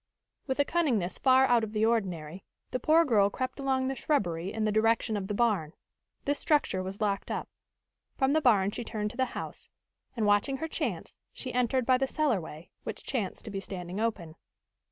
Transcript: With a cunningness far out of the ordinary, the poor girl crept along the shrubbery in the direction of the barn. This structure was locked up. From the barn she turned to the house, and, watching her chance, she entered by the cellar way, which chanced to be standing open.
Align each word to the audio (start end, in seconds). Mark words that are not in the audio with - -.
With 0.47 0.57
a 0.57 0.65
cunningness 0.65 1.19
far 1.19 1.45
out 1.45 1.63
of 1.63 1.73
the 1.73 1.85
ordinary, 1.85 2.43
the 2.71 2.79
poor 2.79 3.05
girl 3.05 3.29
crept 3.29 3.59
along 3.59 3.85
the 3.87 3.93
shrubbery 3.93 4.51
in 4.51 4.65
the 4.65 4.71
direction 4.71 5.15
of 5.15 5.27
the 5.27 5.35
barn. 5.35 5.73
This 6.25 6.39
structure 6.39 6.81
was 6.81 7.01
locked 7.01 7.29
up. 7.29 7.47
From 8.17 8.33
the 8.33 8.41
barn 8.41 8.71
she 8.71 8.83
turned 8.83 9.11
to 9.11 9.17
the 9.17 9.35
house, 9.37 9.69
and, 10.17 10.25
watching 10.25 10.57
her 10.57 10.67
chance, 10.67 11.19
she 11.33 11.53
entered 11.53 11.85
by 11.85 11.99
the 11.99 12.07
cellar 12.07 12.41
way, 12.41 12.71
which 12.83 13.03
chanced 13.03 13.45
to 13.45 13.51
be 13.51 13.59
standing 13.59 13.99
open. 13.99 14.37